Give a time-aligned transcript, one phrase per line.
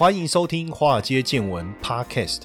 [0.00, 2.44] 欢迎收听《华尔街见闻》Podcast。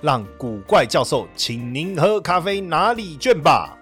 [0.00, 3.77] 让古怪教授请您喝咖啡拿礼券吧。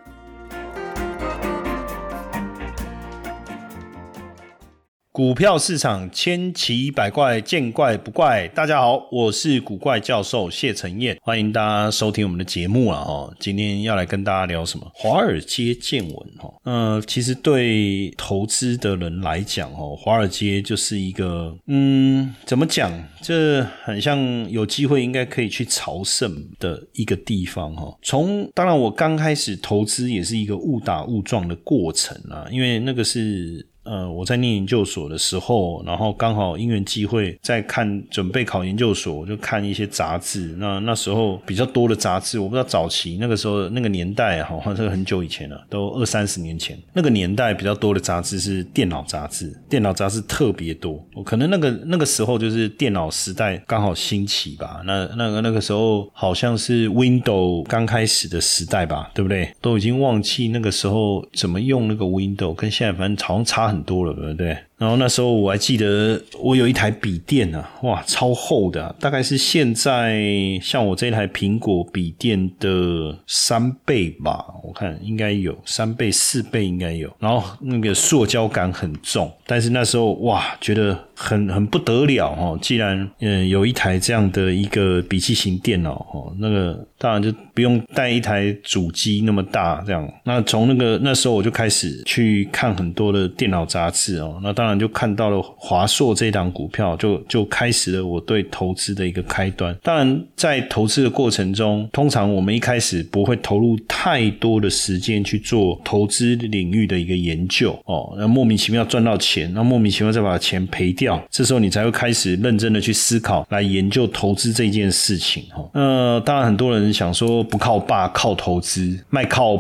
[5.17, 8.47] 股票市场千奇百怪，见怪不怪。
[8.49, 13.01] 大家好，我是古怪教授谢承彦，欢迎大家收听我们的节目啊！
[13.03, 14.87] 哈，今天要来跟大家聊什么？
[14.93, 16.53] 华尔街见闻哈。
[16.65, 22.93] 呃，其实对投资的人来讲哦，华尔街就是一个嗯，怎么讲？
[23.23, 27.97] 这很像有机会应该可以去朝圣的一个地方哈。
[28.03, 33.67] 从当然，我刚开始投资也是一个误打误撞的过程啊，因为那个是。
[33.87, 40.57] 呃，我在念研究所的时候，然后刚好因缘机会在看准备考研究所，就看一些杂志。
[40.59, 46.77] 那那时候比较多的杂志，我不知道早期那个时候那个年代哈，这个很久以前了，都二三十年前。
[46.93, 51.01] 那个年代比较多的杂志是电脑杂志，电脑杂志特别多。
[51.15, 54.83] 我可能那个那个时候就是电脑时代刚好兴起吧。
[54.85, 59.49] 那那个那个时候好像是 Window 刚开始的时代吧，对不对？
[59.61, 63.76] 都已经忘记那个时候怎么用那个 Window，跟现在反正好像差很。
[63.77, 64.57] 很多了，对不对？
[64.79, 70.23] 然后那时候我还记得，我有一台笔电啊，哇，超厚的，大概是现在
[70.61, 77.11] 像我这一台苹果笔电的三倍吧，我看应该有三倍、四倍应该有。
[77.19, 82.59] 然后那个塑胶感很重，但是那时候哇，觉得很很不得了哦。
[82.61, 90.07] 既然嗯有一台这样的一个笔记型电脑哦，那个当然就不用带一台主机那么大这样。
[90.25, 94.66] 那从那个那时候我就开始去看很多的电脑杂志哦，那当。
[94.67, 99.73] 当然就看到了华硕这档股票，就就开始了我对投资的一个开端。
[99.81, 108.13] 当然，在投资的过程中，通常我们一开始不会投入太多的时间去做投资领域的一个研究哦。
[108.19, 115.65] 那莫名其妙赚到钱，那莫名其妙再把钱赔掉，这时候你才会开始认真的去思考，来研究投资这件事情哈。
[115.75, 119.57] 呃，当然很多人想说不靠爸，靠投资，卖靠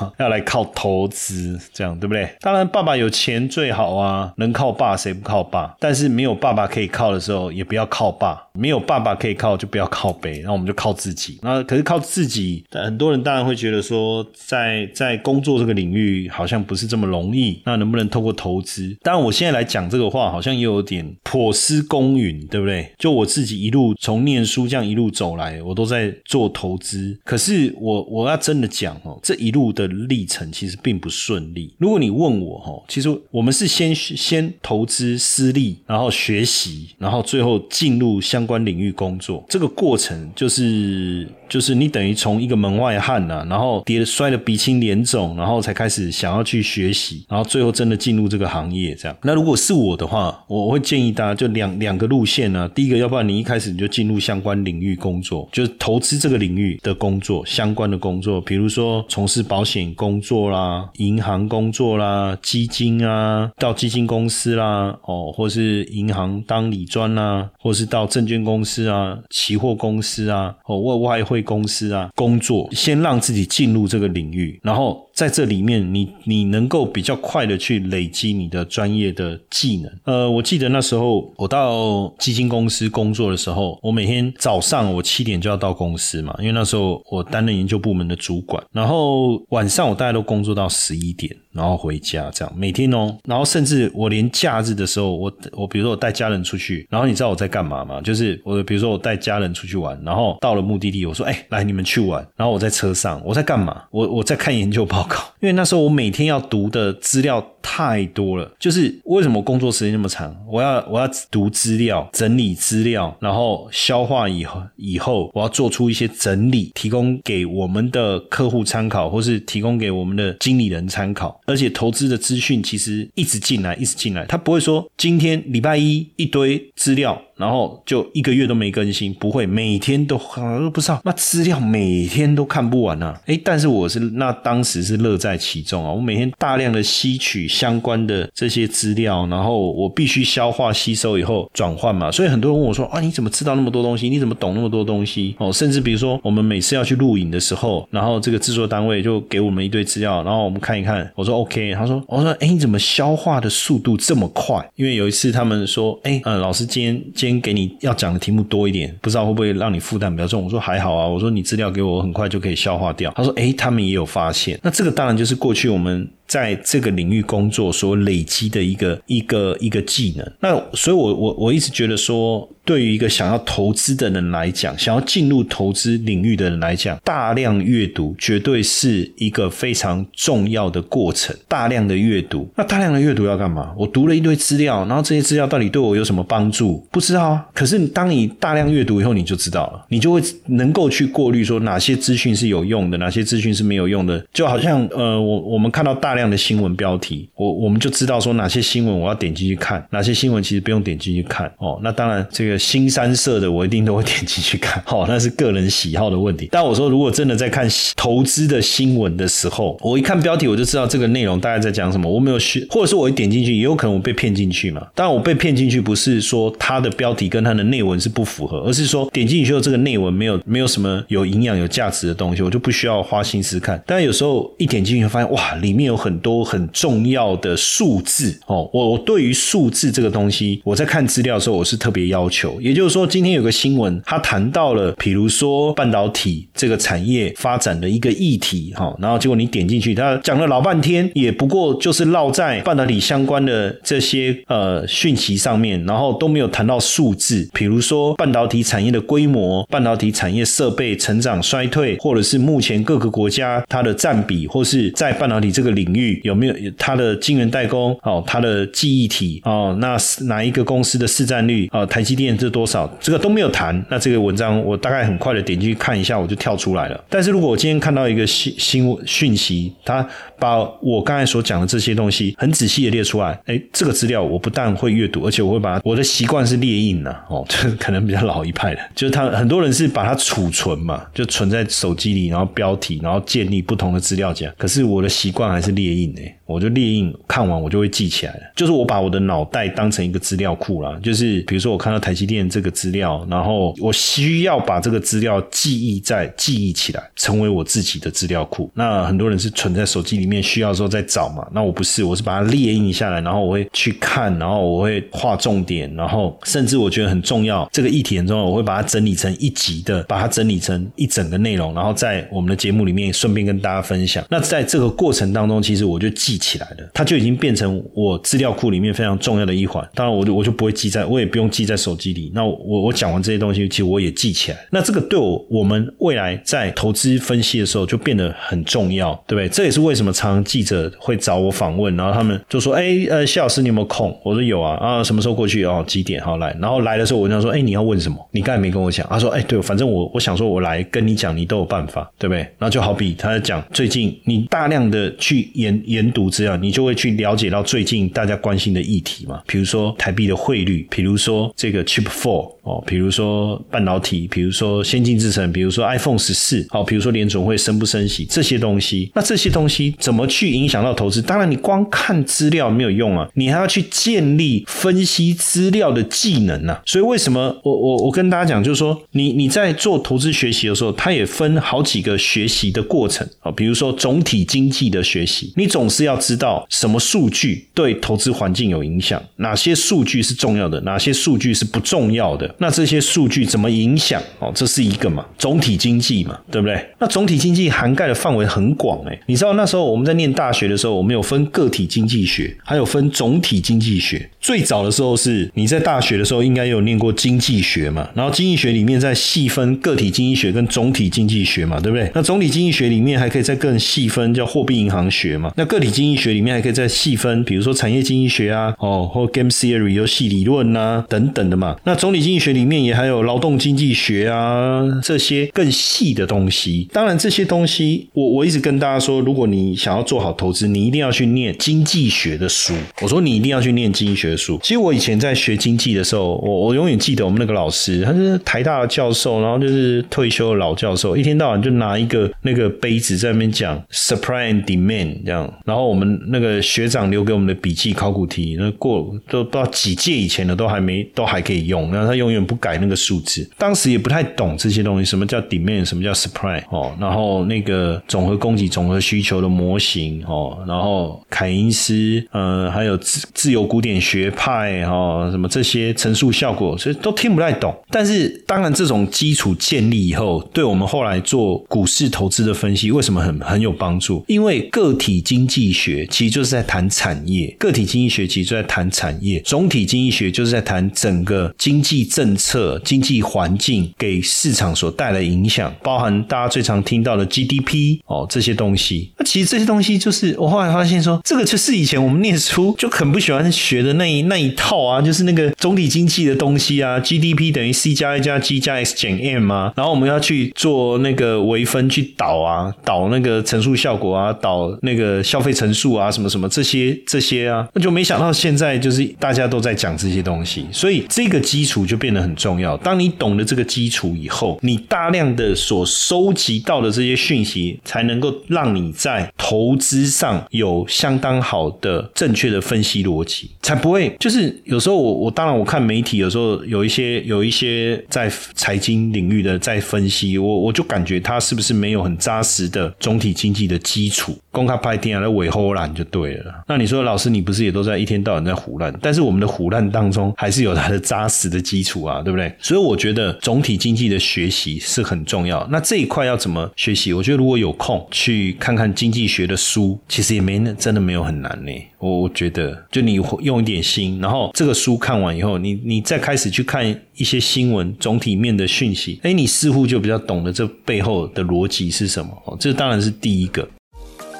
[0.18, 2.28] 要来靠投资，这样对不对？
[2.40, 5.74] 当然，爸爸有钱最好啊，能靠爸谁不靠爸？
[5.80, 10.40] 但是没有爸爸可以靠的时候，也不要靠爸；没有爸爸可以靠，就不要靠呗。
[10.44, 11.38] 那我们就靠自己。
[11.42, 17.60] 那可是靠自己，很多人当然会觉得说，在在工作这个领域好像不是这么容易。
[17.64, 18.96] 那能不能透过投资？
[19.02, 22.90] 当然，我现在来讲这个话，好像又有点颇失公允，对不对？
[22.98, 27.18] 就我自己一路从念书这样一路走来，我都在做投资。
[27.24, 29.73] 可是我我要真的讲哦，这一路。
[29.74, 31.74] 的历程其实并不顺利。
[31.78, 39.44] 如果你问我哈，其实我们是先先投资私立，然后学习，然后最后进入相关领域工作。
[39.48, 49.16] 这个过程就是就是你等于从一个门外汉呐，然后跌摔得鼻青脸肿，然后才开始想要去学习，然后最后真的进入这个行业这样。
[49.22, 52.68] 那如果是我的话，我会建议大家就两两个路线呢。
[52.68, 59.64] 第一个，要不然你一开始你就进入相关领域工作，就是投资这个领域的工作相关的工作，比如说从事保。
[59.64, 75.03] 险工作啦，银行工作啦，基金啊，到基金公司啦，哦，或是银行当理专啦，或是到证券公司啊，期货公司啊，哦，外外汇公司啊，工作，先让自己进入这个领域，然后。
[75.14, 79.92] 在这里面，你你能够比较快的去累积你的专业的技能。
[80.04, 91.34] 呃，我记得那时候我到基金公司工作的时候，我每天早上我七点就要到公司嘛，因为那时候我担任研究部门的主管，然后晚上我大概都工作到十一点。
[91.54, 98.00] 然后回家这样每天哦，然后甚至我连假日的时候，我我比如说我带家人出去，然后你知道我在干嘛吗？
[98.00, 103.84] 就是我比如说我带家人出去玩，然后到了目的地，我说哎，来你们去玩，然后我在车上我在干嘛？
[103.92, 105.03] 我我在看研究报
[105.40, 108.50] 因为那时候我每天要读的资料太多了。
[108.58, 110.34] 就是为什么工作时间那么长？
[110.50, 121.40] 我要我要读资料，整理资料，然后消化以后以后，我要做出一些整理，提供给我们的客户参考，或是提供给我们的经理人参考。
[121.46, 127.20] 而且投资的资讯其实一直进来，一直进来，他不会说今天礼拜一一堆资料。
[127.36, 133.20] 然后就一个月都没更新，不会每天都都不知道那资料每天都看不完啊！
[133.26, 135.92] 哎，但是我是那当时是乐在其中啊！
[135.92, 142.10] 我每天大量的吸取相关的这些资料，然后我必须消化吸收以后转换嘛。
[142.10, 144.08] 所以很多人问我说：“啊，你怎么知道那么多东西？
[144.08, 151.10] 你怎么懂那么多东西？”哦，甚至比如说我们每次要去录影的时候，然后这个制作单位就给我们一堆资料，然后我们看一看。
[151.14, 166.08] 我说 OK，他说：“我说，哎，你怎么消化的速度这么快？”因为有一次他们说：“哎，呃，老师今天先给你要讲的题目多一点，不知道会不会让你负担比较重？”我说：“还好啊。”我说：“你资料给我，很快就可以消化掉。”他说：“诶，他们也有发现。”那这个当然就是过去我们。
[166.26, 181.36] 在这个领域工作所累积的一个一个一个技能，那所以，我我我一直觉得说，对于一个想要投资的人来讲，想要进入投资领域的人来讲，大量阅读绝对是一个非常重要的过程。
[181.46, 183.72] 大量的阅读，那大量的阅读要干嘛？
[183.76, 186.84] 我读了一堆资料，然后这些资料到底对我有什么帮助？
[186.90, 187.46] 不知道啊。
[187.52, 194.24] 可是当你大量阅读以后，你就知道了，你就会能够去过滤说哪些资讯是有用的，哪些资讯是没有用的。
[194.32, 196.14] 就好像呃，我我们看到大。
[196.14, 201.78] 量的新闻标题，我我们就知道说哪些新闻我要点进去看，哪些新闻其实不用点进去看哦。
[201.82, 206.48] 那当然，这个新三色的我一定都会点进去看， 哦，那是个人喜好的问题。
[206.52, 207.66] 但我说，如果真的在看
[207.96, 212.08] 投资的新闻的时候，我一看标题我就知道这个内容大概在讲什么。
[212.08, 214.86] 我没有去，或者是我一点进去，也有可能我被骗进去嘛。
[214.94, 223.82] 当然，我被骗进去不是说它的标题跟它的内文是不符合，而是说点进去之后这个内文没有没有什么有营养、有价值的东西，我就不需要花心思看。
[223.86, 225.94] 但有时候一点进去发现，哇，里面有。
[226.04, 232.60] 很多很重要的数字哦，我对于数字这个东西，我在看资料的时候，我是特别要求。
[232.60, 255.93] 也就是说，今天有个新闻，他谈到了，比如说半导体这个产业发展的一个议题，哈，然后结果你点进去，他讲了老半天，也不过就是绕在半导体相关的这些呃讯息上面，然后都没有谈到数字，比如说半导体产业的规模、半导体产业设备成长衰退，或者是目前各个国家它的占比，或是在半导体这个领。
[255.94, 257.98] 域有没有它的晶圆代工？
[258.02, 259.96] 哦，它的记忆体哦，那
[260.26, 261.68] 哪一个公司的市占率？
[261.72, 262.86] 哦，台积电是多少？
[263.00, 263.84] 这个都没有谈。
[263.90, 267.04] 那这个文章我大概很快的点进去看一下，我就跳出来了。
[267.08, 270.06] 但是如果我今天看到一个新新讯息，它
[270.38, 284.52] 把我刚才所讲的这些东西很仔细的列出来，哎，这个资料我不但会阅读，而且我会把我的习惯是列印的哦，就 是可能比较老一派的，就是他很多人是把它储存嘛，就存在手机里，然后标题，然后建立不同的资料夹。
[284.58, 285.83] 可是我的习惯还是列。
[285.84, 288.40] 列印呢，我就列印，看完我就会记起来了。
[288.54, 290.98] 就是我把我的脑袋当成一个资料库啦。
[291.02, 298.70] 就是比如说我看到台积电这个资料，然后我需要把这个资料记忆在记忆起来，成为我自己的资料库。
[298.74, 301.46] 那很多人是存在手机里面，需要时候再找嘛。
[301.52, 314.24] 那我不是，我是把它列印下来，然后我会去看，然后我会画重点，然后甚至我觉得很重要，这个议题很重要，我会把它整理成一集的，把它整理成一整个内容，然后在我们的节目里面顺便跟大家分享。
[314.28, 319.86] 那在这个过程当中，其实我就记起来了，它就已经变成我资料库里面非常重要的一环。
[319.94, 322.30] 当然，我就我就不会记在，我也不用记在手机里。
[322.34, 324.58] 那我我讲完这些东西，其实我也记起来。
[324.70, 329.48] 那这个对我我们未来在投资分析的时候就变得很重要，对不对？
[329.48, 335.64] 这也是为什么常常记者会找我访问，然后他们就说：“哎，呃，谢老师，你有没有空？”我说：“有啊，啊，什么时候过去？
[335.64, 336.22] 哦，几点？
[336.22, 338.16] 好来。”然后来的时候，我就说：“哎，你要问什么？
[338.32, 345.44] 你刚才没跟我讲。”他说：“哎，对，反正我我想说，我来跟你讲，你都有办法，对不对？”然后就好比他在讲最近你大量的去。
[345.54, 361.20] 研研读资料，你就会去了解到最近大家关心的议题嘛，比如说台币的汇率，比如说这个 Chip Four 哦，比如说半导体，比如说先进制程，比如说 iPhone 十四，好，比如说联总会升不升息这些东西，那这些东西怎么去影响到投资？
[361.20, 366.80] 当然，你光看资料没有用啊，你还要去建立分析资料的技能呐。
[366.86, 375.52] 所以为什么我我我跟大家讲，就是说你你在做投资学习的时候，它也分好几个学习的过程啊，比如说总体经济的学习。
[375.56, 382.54] 你总是要要知道什么数据对投资环境有影响，哪些数据是重要的，哪些数据是不重要的。
[382.58, 384.22] 那这些数据怎么影响？
[384.38, 386.86] 哦，这是一个嘛，总体经济嘛，对不对？
[386.98, 389.18] 那总体经济涵盖的范围很广诶。
[389.26, 394.30] 你知道那时候我们在念大学的时候，我们有分个体经济学，还有分总体经济学。
[394.40, 402.10] 最早的时候是你在大学的时候应该有念过经济学嘛，然后经济学里面再细分个体经济学跟总体经济学嘛，对不对？
[402.14, 405.50] 那总体经济学里面还可以再更细分，叫货币银行学嘛。
[405.56, 411.74] 那个体经经济学里面还可以再细分，比如说产业经济学啊，哦，或 game theory 游戏理论啊等等的嘛。
[411.84, 416.86] 那总体经济学里面也还有劳动经济学啊这些更细的东西。
[416.92, 422.74] 当然这些东西，我我一直跟大家说，如果你想要做好投资，你一定要去念经济学的书。
[423.00, 424.60] 我说你一定要去念经济学的书。
[424.62, 435.14] 其实我以前在学经济的时候，我我永远记得我们那个老师，他是台大的教授，然后就是退休的老教授，一天到晚就拿一个那个杯子在那边讲 supply and demand。
[435.24, 443.48] 这样，然后我们那个学长留给我们的笔记考古题，那过都不知道几届以前的都还没都还可以用，然后他永远不改那个数字。
[443.56, 457.72] 当时也不太懂这些东西，什么叫 demand，什么叫 supply 哦，然后那个总和供给、总和需求的模型哦，然后凯因斯呃，还有自自由古典学派哦，什么这些陈述效果，所以都听不太懂。
[457.90, 464.24] 但是当然，这种基础建立以后，对我们后来做股市投资的分析，为什么很很有帮助？
[464.26, 479.10] 因为个体经济学学其实就是在谈产业，个体经济学其实就在谈产业，总体经济学就是在谈整个经济政策、经济环境给市场所带来影响，包含大家最常听到的 GDP 哦这些东西。
[479.18, 502.76] 那其实这些东西就是我后来发现说，这个就是以前我们念书就很不喜欢学的那一那一套啊，就是那个总体经济的东西啊，GDP 等于 C 加 A 加 G 加 X 减 M 啊，然后我们要去做那个微分去导啊，导那个乘数效果啊，导那个消费乘数啊，什么什么这些这些啊，那就没想到现在就是大家都在讲这些东西，所以这个基础就变得很重要。
[502.76, 526.52] 当你懂了这个基础以后，你大量的所收集到的这些讯息，才能够让你在投资上有相当好的正确的分析逻辑，才不会就是有时候我我当然我看媒体有时候有一些有一些在财经领域的在分析，我我就感觉他是不是没有很扎实的总体经济的基础，公开拍天啊，来尾后烂就对了。
[526.68, 528.92] 那你说老师你不是也都在一天到晚在胡乱？
[529.00, 532.54] 但是我们的胡乱当中还是有它的扎实的基础啊， 对不对？
[532.60, 535.66] 所以我觉得总体经济的学习是很重要。
[535.70, 537.14] 那这一块要怎么学习？
[537.14, 541.72] 我觉得如果有空去看看经济学的书，其实也没那真的没有很难呢。
[541.98, 546.84] 我我觉得就你用一点心，然后这个书看完以后，你你再开始去看
[547.16, 552.30] 一些新闻总体面的讯息，哎，你似乎就比较懂得这背后的逻辑是什么。
[552.44, 553.66] 哦，这当然是第一个。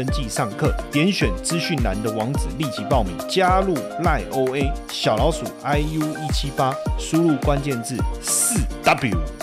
[0.00, 9.39] 登记上课，点选资讯栏的网址立即报名，加入赖 OA 小老鼠 iu 一七八，输入关键字四 W。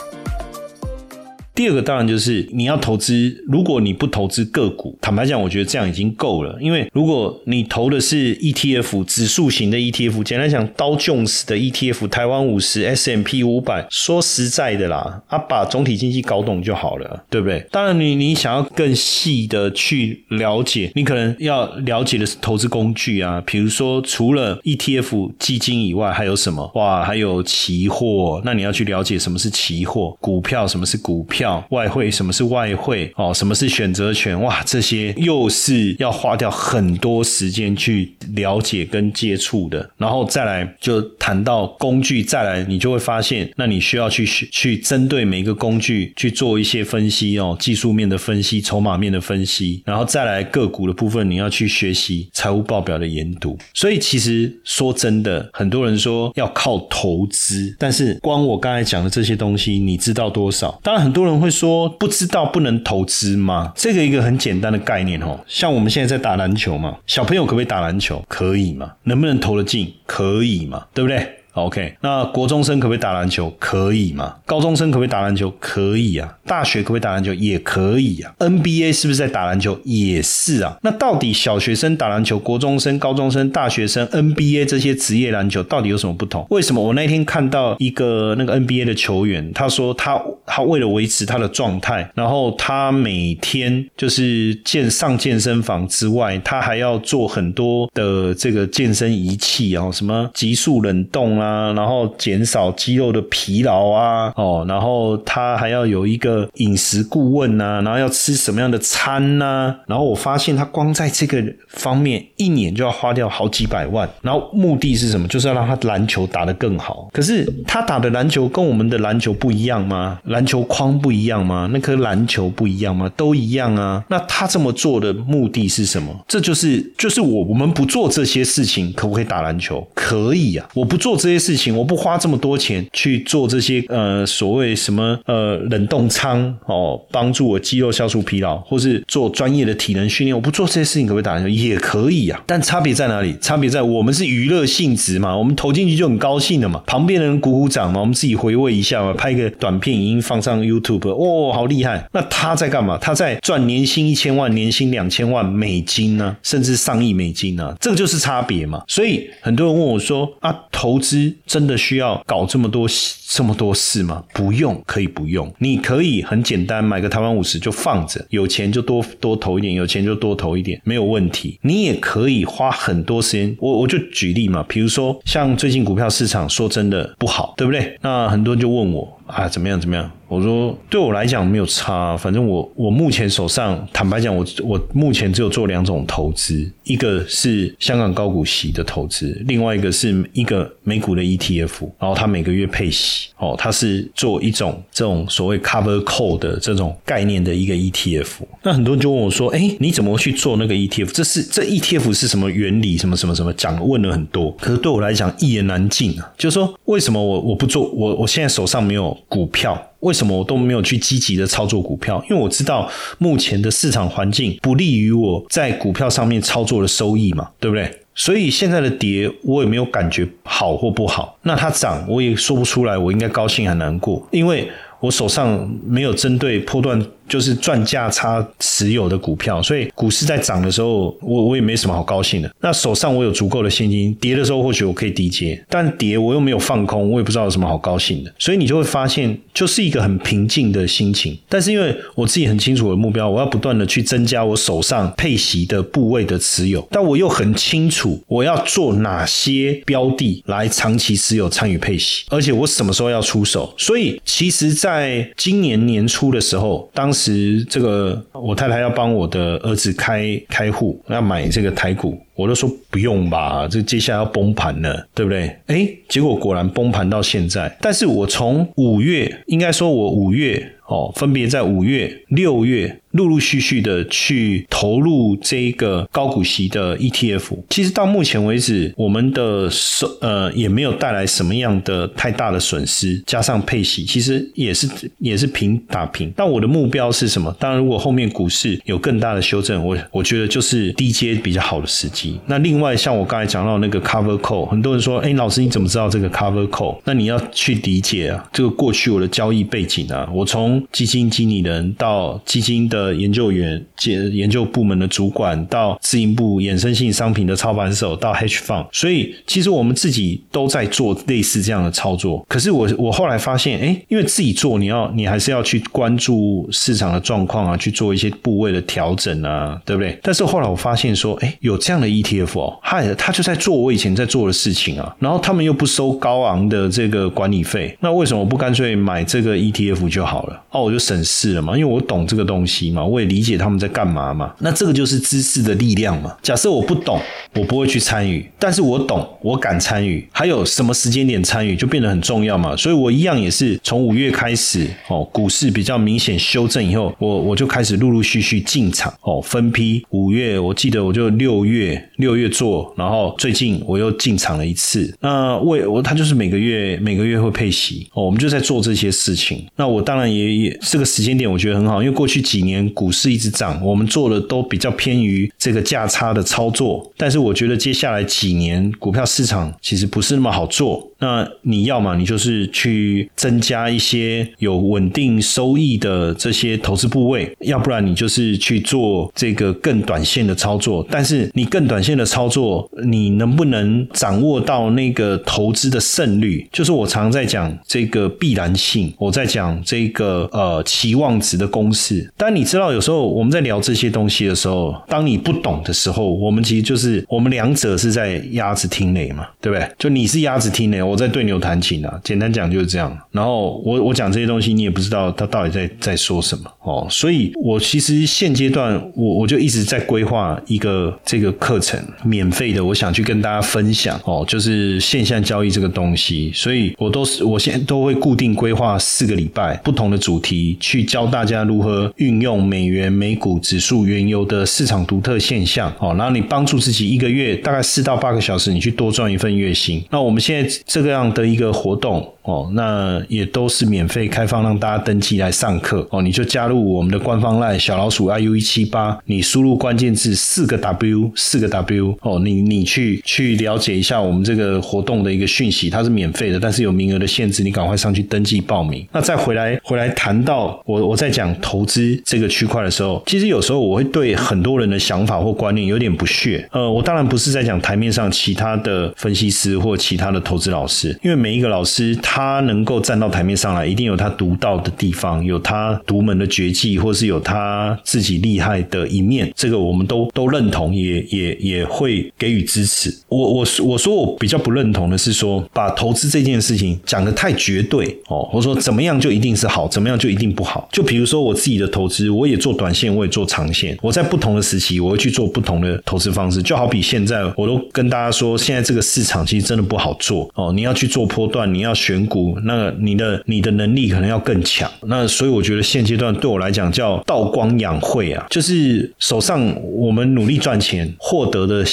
[1.57, 6.55] 第二个当然就是你要投资，如果你不投资个股，坦白讲，我觉得这样已经够了。
[6.61, 17.65] 因为如果你投的是 ETF 指数型的 ETF，简单讲刀 Jones 的 ETF，台湾五十 S M P 五百，说实在的啦，啊，把总体经济搞懂就好了，对不对？
[17.71, 26.71] 当然，你你想要更细的去了解，你可能要了解的是投资工具啊，比如说除了 ETF 基金以外，还有什么？
[26.75, 31.46] 哇，还有期货，那你要去了解什么是期货，股票什么是股票。
[31.69, 33.11] 外汇什么是外汇？
[33.15, 34.39] 哦，什么是选择权？
[34.41, 39.89] 哇，这些又是要花掉很多时间去了解跟接触的。
[39.97, 53.57] 然后再来就谈到工具，再来你就会发现，那你需要去去针对每一个工具去做一些分析哦，技术面的分析、筹码面的分析，然后再来个股的部分，你要去学习财务报表的研读。
[53.73, 60.79] 所以其实说真的，很多人说要靠投资，但是光我刚才讲的这些东西，你知道多少？
[60.83, 63.71] 当然很多人会说不知道不能投资吗？
[63.75, 68.23] 这个一个很简单的概念哦，像我们现在在打篮球嘛，小朋友可不可以打篮球？
[68.27, 68.91] 可以嘛？
[69.03, 69.93] 能不能投得进？
[70.05, 70.85] 可以嘛？
[70.93, 73.53] 对不对？OK，那国中生可不可以打篮球？
[73.59, 74.35] 可以吗？
[74.45, 75.51] 高中生可不可以打篮球？
[75.59, 76.37] 可以啊。
[76.45, 77.33] 大学可不可以打篮球？
[77.33, 78.33] 也可以啊。
[78.39, 79.77] NBA 是不是在打篮球？
[79.83, 80.77] 也是啊。
[80.83, 86.45] 那到底小学生打篮球、国中生、高中生、大学生 NBA 这些职业篮球到底有什么不同？
[86.49, 101.46] 为什么我那天看到一个那个 NBA 的球员，他说他他为了维持他的状态，然后他每天就是健上健身房之外，他还要做很多的这个健身仪器啊，什么急速冷冻啊。
[101.47, 115.27] 啊，然后减少肌肉的疲劳啊，哦，然后他还要有一个饮食顾问呐，然后要吃什么样的餐呐，然后我发现他光在这个方面一年就要花掉好几百万，然后目的是什么？
[115.27, 117.07] 就是要让他篮球打得更好。
[117.13, 120.19] 可是他打的篮球跟我们的篮球不一样吗？
[120.25, 121.69] 篮球框不一样吗？
[121.71, 123.09] 那颗篮球不一样吗？
[123.15, 124.03] 都一样啊。
[124.09, 126.13] 那他这么做的目的是什么？
[126.27, 129.85] 这就是就是我我们不做这些事情，可不可以打篮球？
[129.93, 131.26] 可以啊，我不做这。
[131.27, 141.49] 这些事情，我不花这么多钱去做这些呃所谓什么呃冷冻仓哦，帮助我肌肉消除疲劳，或是做专业的体能训练，我不做这些事情可不可以打篮球？
[141.49, 143.35] 也可以啊，但差别在哪里？
[143.41, 152.07] 差别在我们是娱乐性质嘛，我们投进去就很高兴的嘛，旁边的人鼓鼓掌嘛，我们自己回味一下嘛，拍个短片影音放上 YouTube，哦，好厉害！
[152.13, 152.97] 那他在干嘛？
[152.97, 157.75] 他在赚年薪一千万、年薪两千万美金呢，甚至上亿美金呢？
[157.81, 158.83] 这个就是差别嘛。
[158.87, 162.87] 所以很多人问我说：“啊，投资真的需要搞这么多
[163.27, 165.51] 这么多事吗？”不用，可以不用。
[165.59, 171.59] 你可以很简单，买个台湾五十就放着，有钱就多多投一点，有钱就多投一点，没有问题。
[171.61, 173.55] 你也可以花很多时间。
[173.59, 177.97] 我我就举例嘛，比如说像最近股票市场说真的不好，对不对？
[178.01, 180.11] 那很多人就问我啊，怎么样怎么样？
[180.27, 198.27] 我说，对我来讲没有差，反正我我目前手上，坦白讲，我我目前只有做两种投资，一个是香港高股息的投资，另外一个是一个美股的 ETF，然后它每个月配息，哦，它是做一种这种所谓 cover call 的这种概念的一个 ETF。
[198.63, 201.11] 那很多人就问我说，哎，你怎么去做那个 ETF？
[201.13, 202.97] 这是这 ETF 是什么原理？
[202.97, 203.53] 什么什么什么？
[203.53, 206.33] 讲问了很多，可是对我来讲一言难尽啊。
[206.37, 207.89] 就是说，为什么我我不做？
[207.91, 209.81] 我我现在手上没有股票。
[210.07, 212.23] 为什么我都没有去积极的操作股票？
[212.29, 217.91] 因为我知道目前的市场环境不利于我在股票上面操作的收益嘛，对不对？
[218.15, 221.37] 所以现在的跌我也没有感觉好或不好。
[221.43, 224.67] 那它涨我也说不出来，我应该高兴还难过，因为
[225.01, 227.05] 我手上没有针对波段。
[227.27, 232.51] 就是赚价差持有的股票，所以股市在涨的时候，我我也没什么好高兴的。
[232.61, 238.33] 那手上我有足够的现金，跌的时候或许我可以低接，但跌我又没有放空，我也不知道有什么好高兴的。
[238.39, 241.37] 所以你就会发现，就是一个很平静的心情。
[241.49, 253.73] 但是因为我自己很清楚我的目标，我要不断的去增加我手上配息的部位的持有，但我又很清楚我要做哪些标的来长期持有参与配息，而且我什么时候要出手。
[253.77, 265.53] 所以其实在今年年初的时候，当时这个我太太要帮我的儿子开开户，要买这个台股，我都说不用吧，这接下来要崩盘了，对不对？
[265.65, 267.75] 哎，结果果然崩盘到现在。
[267.81, 273.01] 但是我从五月，应该说我五月哦，分别在五月、六月。
[273.17, 286.31] 陆陆续续的去投入这个高股息的 ETF，其实到目前为止，我们的收呃也没有带来什么样的太大的损失，加上配息，其实也是也是平打平。
[286.35, 287.53] 但我的目标是什么？
[287.59, 292.39] 当然，如果后面股市有更大的修正，我我觉得就是低阶比较好的时机。
[292.45, 296.99] 那另外，像我刚才讲到那个 Cover Call，很多人说，哎，老师你怎么知道这个 Cover Call？
[297.03, 303.06] 那你要去理解啊，这个过去我的交易背景啊，我从基金经理人到基金的。
[303.13, 312.45] 研究员、研研究部门的主管，到自营部衍生性商品的操盘手，到 H fund，所以其实我们自己都在做类似这样的操作。
[312.47, 320.17] 可是我我后来发现，哎，因为自己做，你要你还是要去关注市场的状况啊，去做一些部位的调整啊，对不对？
[320.23, 330.61] 但是后来我发现说，哎，有这样的 ETF 哦，嗨，他就在做我以前在做的事情啊，然后他们又不收高昂的这个管理费，那为什么不干脆买这个 ETF 就好了？
[330.71, 332.86] 哦，我就省事了嘛，因为我懂这个东西。
[332.91, 334.53] 嘛，我也理解他们在干嘛嘛。
[334.59, 336.35] 那这个就是知识的力量嘛。
[336.41, 337.19] 假设我不懂，
[337.55, 340.27] 我不会去参与；但是我懂，我敢参与。
[340.31, 342.75] 还有什么时间点参与，就变得很重要嘛。
[342.75, 350.05] 所以我一样也是从五月开始哦，股市比较明显修正以后，我我就开始陆陆续续进场哦，分批。
[350.11, 355.13] 五月我记得我就六月六月做，然后最近我又进场了一次。
[355.19, 359.65] 那为我他就是每个月每个月会配息哦，我们就在做这些事情。
[359.75, 362.76] 那我当然也也这个时间点我觉得很好，因为过去几年。
[362.93, 371.09] 股市一直涨，我们做的都比较偏于这个价差的操作，但是我觉得接下来几年股票市场其实不是那么好做。
[371.19, 381.05] 那你要嘛，你就是去增加一些有稳定收益的这些投资部位，要不然你就是去做这个更短线的操作。
[381.09, 386.67] 但是你更短线的操作，你能不能掌握到那个投资的胜率？
[386.71, 392.31] 就是我常在讲这个必然性，我在讲这个呃期望值的公式。
[392.37, 399.89] 但你知道，有时候我们在聊这些东西的时候，当你不懂的时候，我们其实就是我们两者是在鸭子听雷嘛，对不对？
[399.97, 402.19] 就你是鸭子听雷，我在对牛弹琴啊。
[402.23, 403.17] 简单讲就是这样。
[403.31, 407.07] 然后我我讲这些东西，你也不知道他到底在在说什么哦。
[407.09, 416.51] 所以我其实现阶段我我就一直在规划一个这个课程，免费的，我想去跟大家分享哦，就是现象交易这个东西。
[416.53, 422.57] 所以我都是我现在都会固定规划四个礼拜不同的主题，去教大家如何运用。
[422.67, 430.03] 美元、美股指数、原油的市场独特现象，哦，然后你帮助自己一个月大概四到八个小时，你去多赚一份月薪。
[430.09, 430.69] 那我们现在
[431.01, 432.36] 这样的一个活动。
[432.47, 449.05] 哦，那也都是免费开放让大家登记来上课哦，你就加入我们的官方 LINE 小老鼠 iu 一七八，你输入关键字四个 W 四个 W 哦，你你去去了解一下我们这个活动的一个讯息，它是免费的，但是有名额的限制，你赶快上去登记报名。
[449.11, 456.65] 那再回来回来谈到我我在讲投资这个区块的时候，其实有时候我会对很多人的想法或观念有点不屑。
[456.71, 469.51] 呃，我当然不是在讲台面上其他的分析师或其他的投资老师，因为每一个老师他他能够站到台面上来，一定有他独到的地方，有他独门的绝技，或是有他自己厉害的一面。
[469.55, 473.11] 这个我们都都认同，也也也会给予支持。
[473.27, 480.87] 我我我说我比较不认同的是说，把投资这件事情讲的太绝对哦，或者说怎么样就一定是好，怎么样就一定不好。
[480.91, 483.97] 就比如说我自己的投资，我也做短线，我也做长线。
[483.99, 486.61] 我在不同的时期，我会去做不同的投资方式。
[486.61, 490.71] 就好比现在，我都跟大家说，现在这个市场其实真的不好做哦。
[490.71, 494.91] 你要去做波段，你要选股，那你的你的能力可能要更强。
[495.07, 501.85] 那所以我觉得现阶段对我来讲叫道光养晦啊，就是手上我们努力赚钱获得的。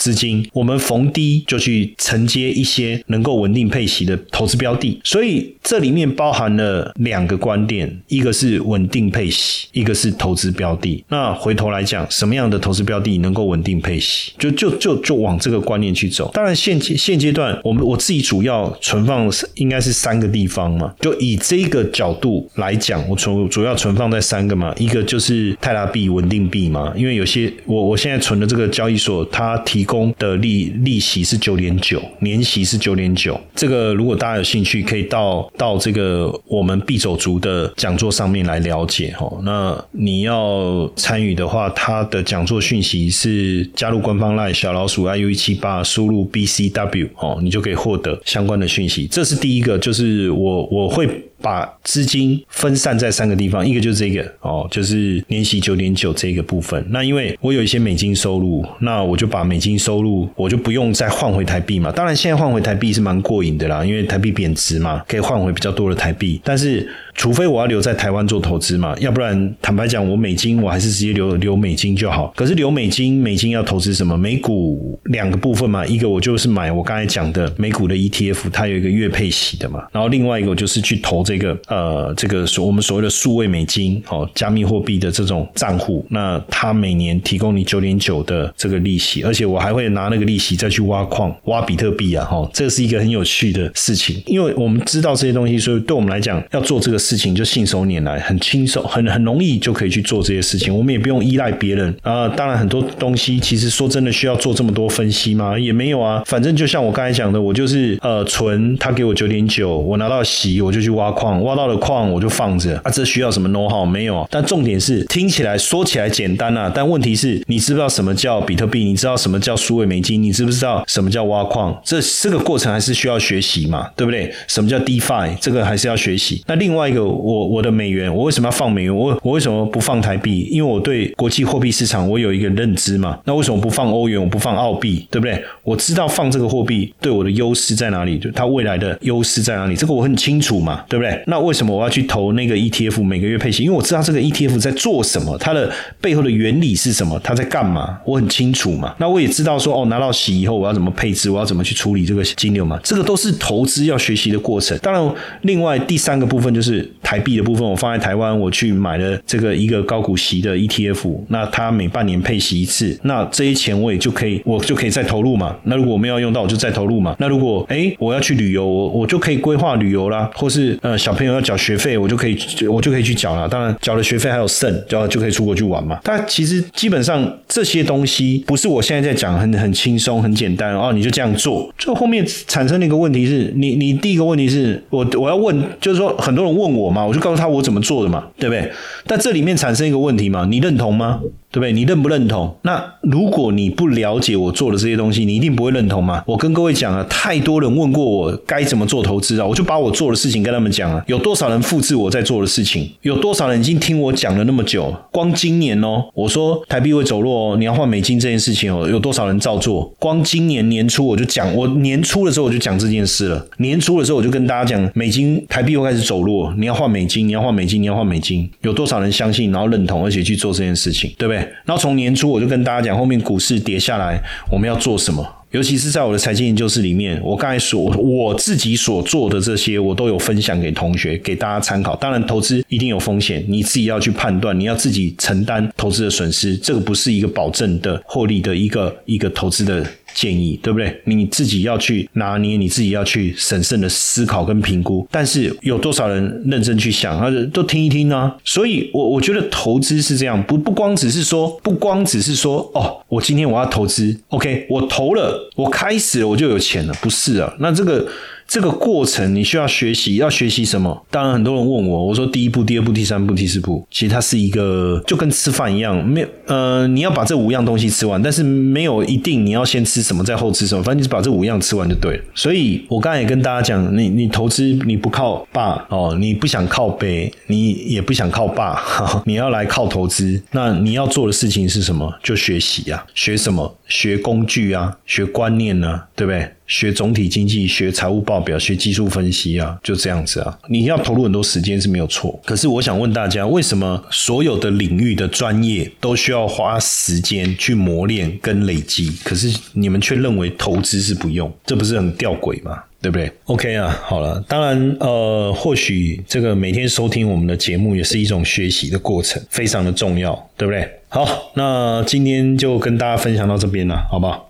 [0.00, 11.04] 资金，我们逢低就去承接一些能够稳定配息的投资标的，所以这里面包含了两个观点，一个是稳定配息，一个是投资标的。
[11.08, 16.30] 那回头来讲，什么样的投资标的能够稳定配息，就就就就往这个观念去走。
[16.32, 33.38] 当然，现现阶段我们我自己主要存放应该是三个地方嘛，就以这个角度来讲，我存主要存放在三个嘛，一个就是泰拉币稳定币嘛，因为有些我我现在存的这个交易所，它提公的利利息是九点九，年息是九点九。
[33.56, 39.40] 这个如果大家有兴趣，可以到到这个我们必走族的讲座上面来了解哦。
[39.42, 49.08] 那你要参与的话，他的讲座讯息是加入官方 LINE 小老鼠 iu 一七八，输入 bcw 哦，你就可以获得相关的讯息。
[49.08, 51.08] 这是第一个，就是我我会。
[51.42, 56.84] 把资金分散在三个地方，一个就是这个哦，就是年息九点九这个部分。
[56.90, 61.90] 那因为我有一些美金收入，那我就把美金收入，我就不用再换回台币嘛。
[61.90, 66.40] 当然，现在换回台币是蛮过瘾的啦，因为台币贬值嘛，可以换回比较多的台币。
[66.44, 72.32] 但是，除非我要留在台湾做投资嘛，要不然坦白讲，我美金我还是直接留留美金就好。
[72.36, 74.16] 可是留美金，美金要投资什么？
[74.16, 79.84] 美股两个部分嘛，一个我就是买我刚才讲的美股的 ETF，它有一个月配息的嘛。
[79.92, 81.20] 然后另外一个我就是去投。
[81.22, 94.20] 这个呃，这个所我们所谓的数位美金哦，加密货币的这种账户，那它每年提供你九点九的这个利息，而且我还会拿那个利息再去挖矿，挖比特币啊，哈，这是一个很有趣的事情。
[94.26, 100.74] 因为我们知道这些东西，所以对我们来讲，要做这个事情就信手拈来，很轻松，很很容易就可以去做这些事情。
[100.76, 102.28] 我们也不用依赖别人啊。
[102.28, 105.58] 当然，很多东西其实说真的，需要做这么多分析吗？
[105.58, 106.22] 也没有啊。
[106.26, 111.10] 反正就像我刚才讲的，我就是呃存，他给我九点九，我拿到席，我就去挖。
[111.10, 114.26] 矿挖到了矿我就放着啊，这需要什么 know how 没有？
[114.30, 118.84] 但重点是听起来说起来简单啊，但问题是你知不知道什么叫比特币？
[118.84, 120.22] 你知道什么叫数位美金？
[120.22, 121.78] 你知不知道什么叫挖矿？
[121.84, 124.32] 这这个过程还是需要学习嘛，对不对？
[124.46, 125.36] 什么叫 DeFi？
[125.40, 126.42] 这个还是要学习。
[126.46, 128.94] 那另外一个，我我的美元，我为什么要放美元？
[128.94, 130.48] 我我为什么不放台币？
[130.50, 133.18] 因为我对国际货币市场我有一个认知嘛。
[133.24, 134.20] 那为什么不放欧元？
[134.20, 135.42] 我不放澳币，对不对？
[135.62, 139.76] 我知道放这个货币对我的优势在哪里，就它未来的优势在哪里？
[139.76, 141.22] 这个我很清楚嘛，对不对？
[141.26, 143.62] 那为什么我要去投那个 ETF 每个月配息？
[143.62, 148.94] 因为我知道这个 ETF 在做什么，它的背后的原理是什么，它在干嘛，我很清楚嘛。
[148.98, 152.78] 那我也知道说，哦，拿到息以后我要怎么配置，我要怎么去处理这个金流嘛。
[152.82, 154.76] 这个都是投资要学习的过程。
[154.82, 165.56] 当然，另外第三个部分就是 it 台币的部分，我放在台湾，我去买了这个一个高股息的 ETF，那它每半年配息一次，那这些钱我也就可以，我就可以再投入嘛。
[165.64, 167.16] 那如果我没有用到，我就再投入嘛。
[167.18, 170.96] 那如果哎我要去旅游，我我就可以规划旅游啦，或是呃。
[171.00, 172.36] 小朋友要缴学费，我就可以，
[172.68, 173.48] 我就可以去缴了。
[173.48, 175.98] 当然，缴了学费还有剩，就就可以出国去玩嘛。
[176.04, 180.92] 但其实基本上这些东西不是我现在在讲，很很轻松、很简单哦。
[180.92, 188.72] 你就这样做，就后面产生的一个问题是你，你第一个问题是我我要问，就是说很多人问我嘛，我就告诉他我怎么做的嘛，对不对？
[189.06, 191.20] 但这里面产生一个问题嘛，你认同吗？
[191.52, 191.72] 对不对？
[191.72, 192.54] 你认不认同？
[192.62, 196.22] 那如果你不了解我做的这些东西，你一定不会认同吗？
[196.26, 201.02] 我跟各位讲了，太多人问过我该怎么做投资啊，我就把我做的事情跟他们讲啊。
[201.06, 202.88] 有多少人复制我在做的事情？
[203.02, 204.94] 有多少人已经听我讲了那么久？
[205.10, 209.92] 光今年哦，我说台币会走弱哦，你要换美金这件事情哦，有多少人照做？
[209.98, 213.44] 光今年年初我就讲，我年初的时候我就讲这件事了。
[213.58, 218.48] 年初的时候我就跟大家讲，美金台币又开始走弱，你要换美金，你要换美金，你要换美金。
[218.62, 221.39] 有多少人相信，然后认同，而且去做这件事情，对不对？
[221.64, 225.26] 然后从年初我就跟大家讲，后面股市跌下来，我们要做什么？
[225.50, 231.96] 尤其是在我的财经研究室里面，我刚才所我自己所做的这些，我都有分享给同学，给大家参考。
[231.96, 239.84] 当然，投资一定有风险，你自己要去判断，你要自己承担投资的损失，这个不是一个保证的获利的一个一个投资的。
[240.14, 241.00] 建议对不对？
[241.04, 245.06] 你自己要去拿捏，你自己要去审慎的思考跟评估。
[245.10, 247.18] 但是有多少人认真去想？
[247.18, 248.32] 啊，都听一听呢？
[248.44, 257.54] 所以，我我觉得投资是这样，不不光只是说，不光只是说，哦，我今天我要投资，OK，我投了，我开始了，我就有钱了，不是啊？
[257.60, 258.06] 那这个。
[258.50, 261.06] 这个过程你需要学习，要学习什么？
[261.08, 272.24] 当然很多人问我，我说第一步、第二步、第三步、第四步，其实它是一个就跟吃饭一样，没有呃，你要把这五样东西吃完，但是没有一定你要先吃什么，再后吃什么，反正你把这五样吃完就对了。
[272.34, 278.82] 所以我刚才也跟大家讲，你你投资你不靠爸哦，你不想靠背，你也不想靠爸，
[279.26, 282.12] 你要来靠投资，那你要做的事情是什么？
[282.20, 283.76] 就学习啊，学什么？
[283.86, 286.48] 学工具啊，学观念啊，对不对？
[286.70, 290.56] 学总体经济，学财务报表，学技术分析啊，就这样子啊。
[290.68, 299.10] 你要投入很多时间是没有错，可是我想问大家，为什么所有的领域的专业都需要花时间去磨练跟累积？
[299.24, 302.84] 可是你们却认为投资是不用，这不是很吊诡吗？
[303.02, 310.88] 对不对？OK 啊，好了，当然呃，或许这个每天收听我们的节目也是一种学习的过程，非常的重要，对不对？
[311.08, 314.49] 好，那今天就跟大家分享到这边了，好不好